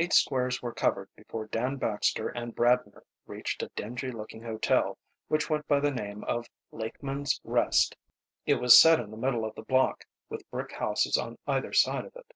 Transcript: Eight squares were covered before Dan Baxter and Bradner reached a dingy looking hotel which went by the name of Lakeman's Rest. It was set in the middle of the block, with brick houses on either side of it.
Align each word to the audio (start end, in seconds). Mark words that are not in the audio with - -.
Eight 0.00 0.12
squares 0.12 0.60
were 0.60 0.74
covered 0.74 1.14
before 1.14 1.46
Dan 1.46 1.76
Baxter 1.76 2.28
and 2.28 2.56
Bradner 2.56 3.04
reached 3.26 3.62
a 3.62 3.68
dingy 3.76 4.10
looking 4.10 4.42
hotel 4.42 4.98
which 5.28 5.48
went 5.48 5.68
by 5.68 5.78
the 5.78 5.92
name 5.92 6.24
of 6.24 6.48
Lakeman's 6.72 7.40
Rest. 7.44 7.94
It 8.46 8.56
was 8.56 8.80
set 8.80 8.98
in 8.98 9.12
the 9.12 9.16
middle 9.16 9.44
of 9.44 9.54
the 9.54 9.62
block, 9.62 10.06
with 10.28 10.50
brick 10.50 10.72
houses 10.72 11.16
on 11.16 11.38
either 11.46 11.72
side 11.72 12.04
of 12.04 12.16
it. 12.16 12.34